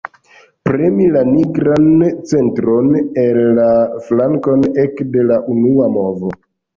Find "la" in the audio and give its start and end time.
1.15-1.19, 3.59-3.67, 5.33-5.39